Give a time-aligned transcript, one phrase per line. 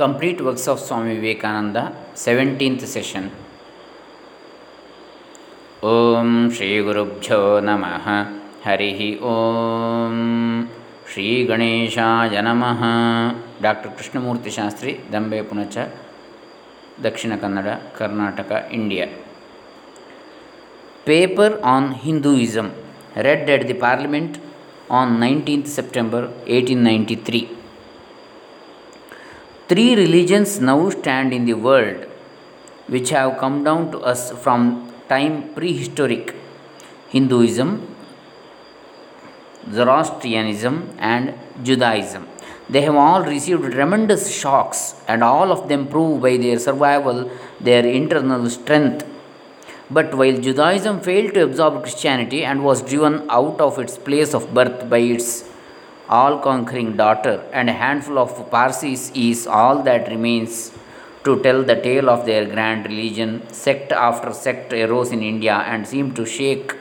[0.00, 1.82] complete works of Swami Vivekananda
[2.18, 3.24] 17th session
[5.88, 8.06] ಓಂ ಶ್ರೀ ಗುರುಭ್ಯೋ ನಮಃ
[8.64, 8.88] ಹರಿ
[9.30, 10.16] ಓಂ
[11.10, 12.80] ಶ್ರೀ ಗಣೇಶಾಯ ನಮಃ
[13.62, 15.76] doctor Krishnamurthy Shastri Dambe Punacha
[17.02, 19.06] Dakshina Kannada Karnataka India
[21.06, 22.70] paper on Hinduism
[23.28, 24.36] read at the parliament
[24.90, 27.40] on nineteenth September eighteen ninety three
[29.70, 31.98] Three religions now stand in the world
[32.92, 34.62] which have come down to us from
[35.08, 36.34] time prehistoric
[37.10, 37.70] Hinduism,
[39.70, 42.26] Zoroastrianism, and Judaism.
[42.68, 47.86] They have all received tremendous shocks, and all of them prove by their survival their
[47.86, 49.06] internal strength.
[49.88, 54.52] But while Judaism failed to absorb Christianity and was driven out of its place of
[54.52, 55.49] birth by its
[56.18, 60.72] all conquering daughter, and a handful of Parsis is all that remains
[61.24, 63.30] to tell the tale of their grand religion.
[63.52, 66.74] Sect after sect arose in India and seemed to shake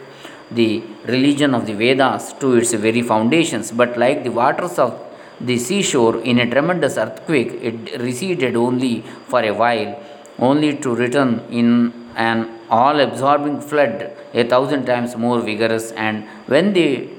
[0.50, 3.72] the religion of the Vedas to its very foundations.
[3.72, 4.92] But like the waters of
[5.40, 10.02] the seashore in a tremendous earthquake, it receded only for a while,
[10.40, 15.92] only to return in an all absorbing flood a thousand times more vigorous.
[15.92, 17.10] And when the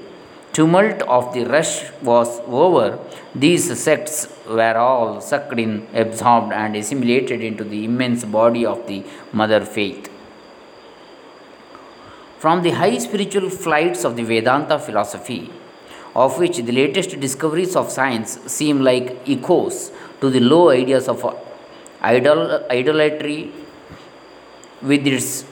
[0.53, 2.99] tumult of the rush was over,
[3.33, 9.03] these sects were all sucked in, absorbed, and assimilated into the immense body of the
[9.31, 10.09] Mother Faith.
[12.39, 15.49] From the high spiritual flights of the Vedanta philosophy,
[16.15, 21.23] of which the latest discoveries of science seem like echoes to the low ideas of
[22.01, 23.51] idol- idolatry
[24.81, 25.45] with its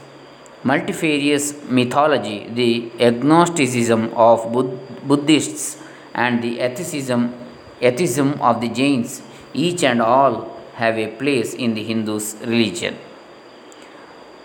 [0.63, 5.81] multifarious mythology, the agnosticism of Bud- Buddhists,
[6.13, 7.33] and the atheism,
[7.81, 9.21] atheism of the Jains,
[9.53, 12.97] each and all have a place in the Hindus' religion.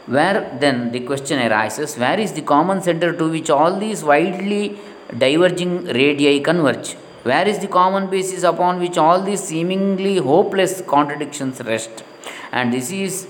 [0.06, 4.78] Where then the question arises where is the common center to which all these widely
[5.16, 6.92] diverging radii converge?
[7.22, 12.04] Where is the common basis upon which all these seemingly hopeless contradictions rest?
[12.52, 13.26] And this is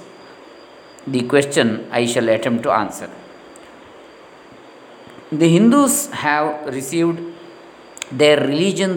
[1.07, 3.11] the question I shall attempt to answer.
[5.31, 7.21] The Hindus have received
[8.13, 8.93] their religion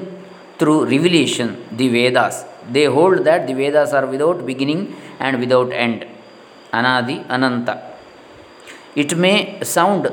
[0.57, 2.45] through revelation, the Vedas.
[2.71, 6.05] They hold that the Vedas are without beginning and without end,
[6.73, 7.75] Anadi, Ananta.
[8.95, 10.11] It may sound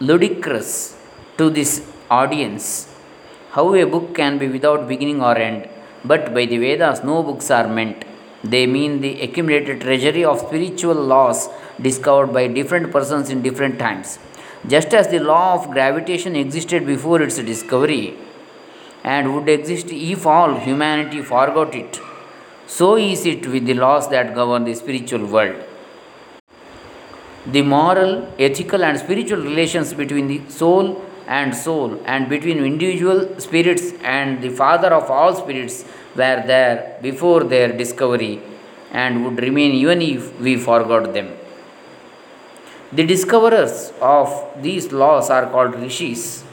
[0.00, 0.96] ludicrous
[1.38, 2.92] to this audience
[3.52, 5.68] how a book can be without beginning or end,
[6.04, 8.03] but by the Vedas, no books are meant.
[8.44, 11.48] They mean the accumulated treasury of spiritual laws
[11.80, 14.18] discovered by different persons in different times.
[14.68, 18.16] Just as the law of gravitation existed before its discovery
[19.02, 22.00] and would exist if all humanity forgot it,
[22.66, 25.56] so is it with the laws that govern the spiritual world.
[27.46, 33.92] The moral, ethical, and spiritual relations between the soul and soul and between individual spirits
[34.02, 38.40] and the Father of all spirits were there before their discovery
[38.92, 41.36] and would remain even if we forgot them.
[42.92, 44.28] The discoverers of
[44.62, 46.44] these laws are called rishis,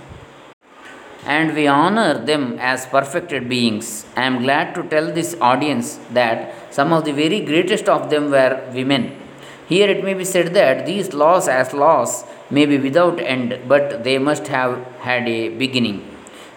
[1.23, 4.07] and we honor them as perfected beings.
[4.15, 8.31] I am glad to tell this audience that some of the very greatest of them
[8.31, 9.20] were women.
[9.71, 14.03] Here it may be said that these laws, as laws, may be without end, but
[14.03, 15.99] they must have had a beginning.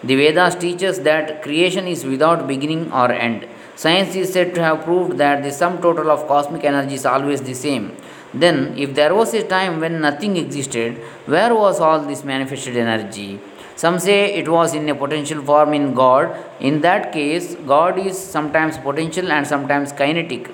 [0.03, 3.47] The Vedas teach us that creation is without beginning or end.
[3.77, 7.41] Science is said to have proved that the sum total of cosmic energy is always
[7.43, 7.97] the same.
[8.43, 13.39] Then, if there was a time when nothing existed, where was all this manifested energy?
[13.77, 16.35] Some say it was in a potential form in God.
[16.59, 20.49] In that case, God is sometimes potential and sometimes kinetic,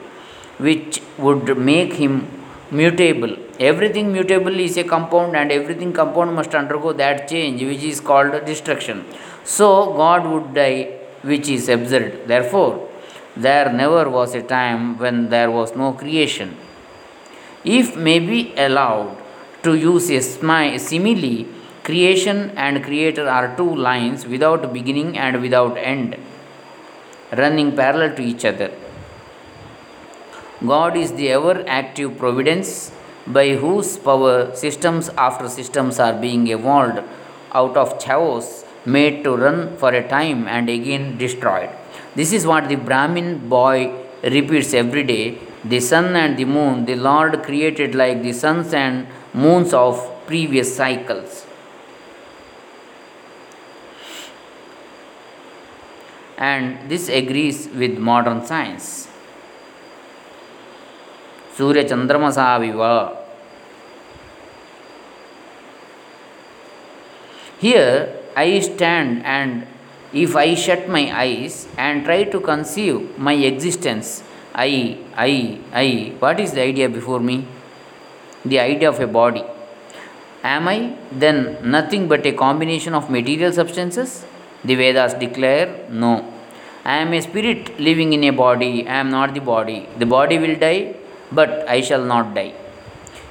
[0.58, 2.26] which would make him
[2.70, 3.36] mutable.
[3.58, 8.32] Everything mutable is a compound, and everything compound must undergo that change, which is called
[8.44, 9.04] destruction.
[9.44, 12.26] So, God would die, which is absurd.
[12.26, 12.88] Therefore,
[13.36, 16.56] there never was a time when there was no creation.
[17.64, 19.16] If may be allowed
[19.62, 21.46] to use a simile,
[21.84, 26.16] creation and creator are two lines without beginning and without end,
[27.36, 28.70] running parallel to each other.
[30.66, 32.92] God is the ever active providence
[33.26, 37.00] by whose power systems after systems are being evolved
[37.52, 41.70] out of chaos, made to run for a time and again destroyed.
[42.14, 43.92] This is what the Brahmin boy
[44.22, 45.38] repeats every day.
[45.64, 50.74] The sun and the moon, the Lord created like the suns and moons of previous
[50.74, 51.46] cycles.
[56.40, 59.08] and this agrees with modern science
[61.60, 62.82] surya ಸೂರ್ಯಚಂದ್ರಮಸಾವಿವ
[67.62, 67.96] Here
[68.42, 69.50] I stand and
[70.22, 71.54] if I shut my eyes
[71.84, 72.96] and try to conceive
[73.26, 74.08] my existence,
[74.66, 74.70] I,
[75.28, 75.86] I, I,
[76.22, 77.36] what is the idea before me?
[78.52, 79.44] The idea of a body.
[80.42, 80.78] Am I
[81.12, 81.38] then
[81.76, 84.24] nothing but a combination of material substances?
[84.64, 85.68] The Vedas declare
[86.04, 86.14] no.
[86.84, 89.86] I am a spirit living in a body, I am not the body.
[89.98, 90.94] The body will die,
[91.32, 92.54] but I shall not die.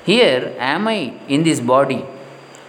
[0.05, 2.05] Here am I in this body.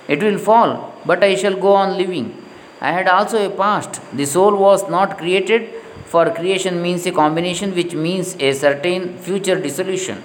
[0.09, 2.37] It will fall, but I shall go on living.
[2.81, 4.01] I had also a past.
[4.13, 5.69] The soul was not created,
[6.07, 10.23] for creation means a combination which means a certain future dissolution.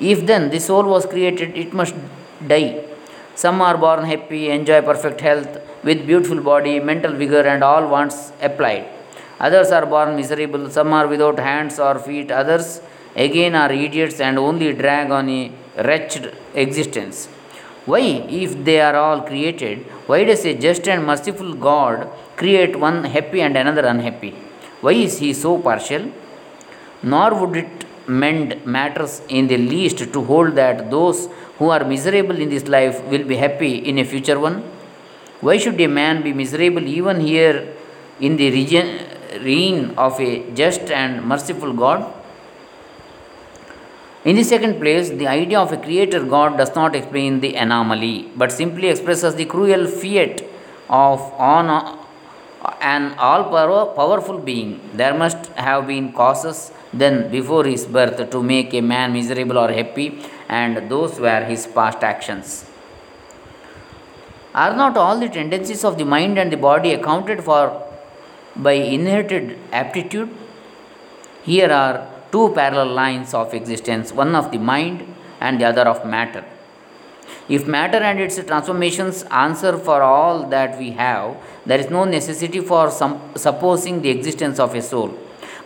[0.00, 1.94] If then the soul was created, it must
[2.46, 2.84] die.
[3.34, 8.32] Some are born happy, enjoy perfect health, with beautiful body, mental vigor, and all wants
[8.42, 8.86] applied.
[9.38, 12.80] Others are born miserable, some are without hands or feet, others
[13.16, 15.50] again are idiots and only drag on a
[15.88, 17.26] wretched existence.
[17.86, 18.00] Why,
[18.44, 19.78] if they are all created,
[20.08, 24.34] why does a just and merciful God create one happy and another unhappy?
[24.80, 26.10] Why is he so partial?
[27.02, 31.28] Nor would it mend matters in the least to hold that those
[31.58, 34.62] who are miserable in this life will be happy in a future one?
[35.40, 37.74] Why should a man be miserable even here
[38.20, 38.50] in the
[39.48, 42.15] reign of a just and merciful God?
[44.28, 48.28] In the second place, the idea of a creator God does not explain the anomaly,
[48.34, 50.42] but simply expresses the cruel fiat
[50.90, 51.20] of
[52.80, 53.44] an all
[53.94, 54.80] powerful being.
[54.94, 59.70] There must have been causes then before his birth to make a man miserable or
[59.70, 62.68] happy, and those were his past actions.
[64.56, 67.80] Are not all the tendencies of the mind and the body accounted for
[68.56, 70.30] by inherited aptitude?
[71.44, 76.04] Here are two parallel lines of existence one of the mind and the other of
[76.04, 76.44] matter.
[77.48, 82.60] If matter and its transformations answer for all that we have, there is no necessity
[82.60, 85.16] for some, supposing the existence of a soul.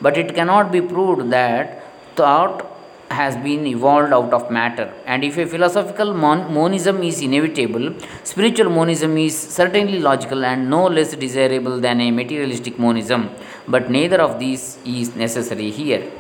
[0.01, 1.83] But it cannot be proved that
[2.17, 2.67] thought
[3.11, 4.93] has been evolved out of matter.
[5.05, 10.87] And if a philosophical mon- monism is inevitable, spiritual monism is certainly logical and no
[10.87, 13.31] less desirable than a materialistic monism.
[13.67, 16.11] But neither of these is necessary here.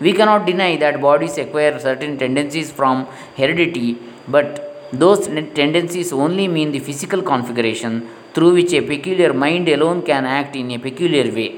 [0.00, 3.06] We cannot deny that bodies acquire certain tendencies from
[3.36, 3.98] heredity,
[4.28, 5.26] but those
[5.60, 10.70] tendencies only mean the physical configuration through which a peculiar mind alone can act in
[10.70, 11.56] a peculiar way.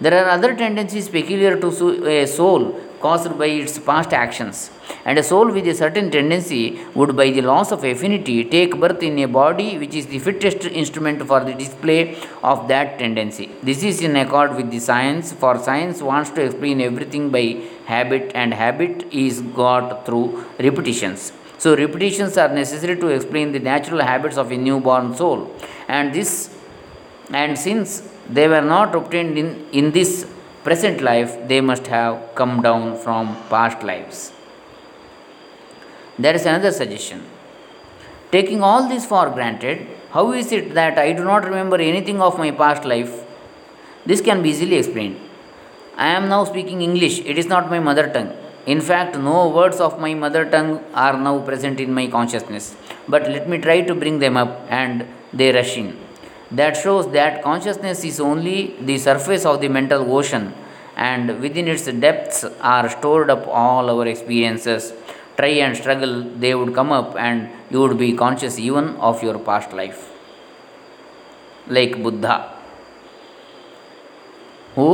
[0.00, 4.70] There are other tendencies peculiar to a soul caused by its past actions.
[5.04, 9.02] And a soul with a certain tendency would, by the laws of affinity, take birth
[9.02, 13.50] in a body which is the fittest instrument for the display of that tendency.
[13.62, 18.32] This is in accord with the science, for science wants to explain everything by habit,
[18.34, 21.32] and habit is got through repetitions.
[21.58, 25.54] So, repetitions are necessary to explain the natural habits of a newborn soul.
[25.88, 26.54] And this,
[27.30, 30.26] and since they were not obtained in, in this
[30.64, 34.32] present life, they must have come down from past lives.
[36.22, 37.20] There is another suggestion.
[38.34, 42.38] Taking all this for granted, how is it that I do not remember anything of
[42.42, 43.12] my past life?
[44.04, 45.16] This can be easily explained.
[45.96, 48.32] I am now speaking English, it is not my mother tongue.
[48.66, 52.76] In fact, no words of my mother tongue are now present in my consciousness.
[53.08, 55.96] But let me try to bring them up, and they rush in
[56.50, 60.52] that shows that consciousness is only the surface of the mental ocean
[60.96, 64.92] and within its depths are stored up all our experiences
[65.40, 69.38] try and struggle they would come up and you would be conscious even of your
[69.50, 70.00] past life.
[71.76, 72.36] Like buddha
[74.74, 74.90] who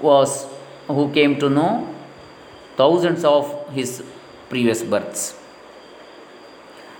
[0.00, 0.46] was
[0.88, 1.72] who came to know
[2.76, 3.44] thousands of
[3.78, 4.02] his
[4.48, 5.22] previous births.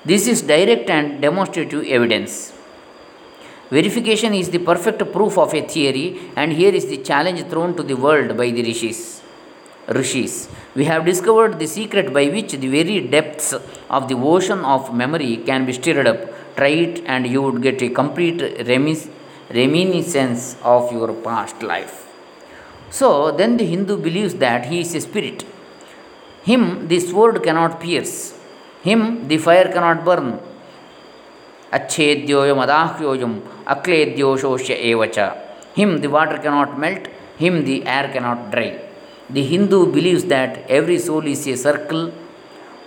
[0.05, 2.53] This is direct and demonstrative evidence.
[3.71, 6.07] Verification is the perfect proof of a theory,
[6.37, 9.23] and here is the challenge thrown to the world by the rishis
[9.88, 10.50] Rishis.
[10.76, 13.54] We have discovered the secret by which the very depths
[13.90, 16.22] of the ocean of memory can be stirred up.
[16.56, 19.10] Try it, and you would get a complete remis-
[19.54, 21.96] reminiscence of your past life.
[22.90, 25.46] So, then the Hindu believes that he is a spirit.
[26.44, 28.34] Him the sword cannot pierce,
[28.84, 30.40] him the fire cannot burn,
[31.74, 33.34] अच्छेद्योयम अदाह्योयम
[33.74, 35.18] अक्लेद्योशोष्य एवच
[35.78, 37.08] him the water cannot melt
[37.40, 38.68] him the air cannot dry
[39.37, 42.05] the hindu believes that every soul is a circle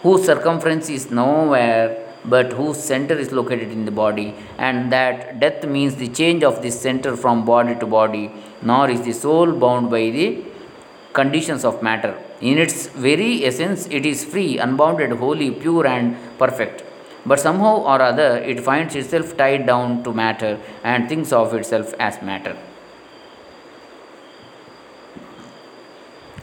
[0.03, 1.87] whose circumference is nowhere
[2.33, 6.61] but whose center is located in the body and that death means the change of
[6.63, 8.25] this center from body to body
[8.61, 10.27] nor is the soul bound by the
[11.13, 12.17] conditions of matter.
[12.41, 16.83] In its very essence, it is free, unbounded, holy, pure, and perfect.
[17.25, 21.93] But somehow or other, it finds itself tied down to matter and thinks of itself
[21.99, 22.57] as matter.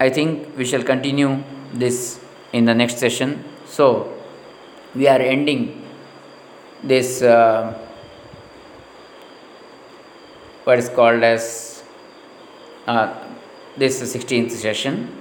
[0.00, 2.18] I think we shall continue this
[2.54, 3.44] in the next session.
[3.66, 4.10] So,
[4.94, 5.86] we are ending
[6.82, 7.78] this uh,
[10.64, 11.82] what is called as
[12.86, 13.14] uh,
[13.76, 15.16] this 16th session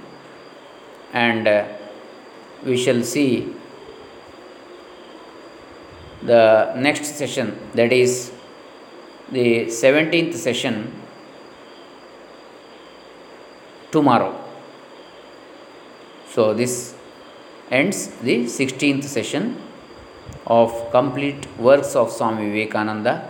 [1.12, 1.66] and uh,
[2.64, 3.54] we shall see
[6.22, 8.32] the next session that is
[9.30, 10.92] the 17th session
[13.90, 14.39] tomorrow
[16.34, 16.94] so this
[17.70, 19.56] ends the 16th session
[20.46, 23.28] of complete works of Swami Vivekananda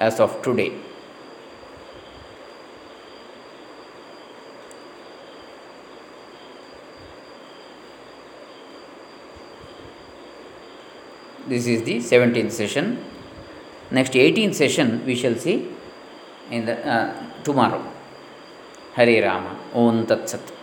[0.00, 0.72] as of today.
[11.48, 13.04] This is the 17th session.
[13.90, 15.68] Next 18th session we shall see
[16.50, 17.80] in the uh, tomorrow.
[18.94, 19.56] Hare Rama.
[19.72, 20.55] Om Tat Sat.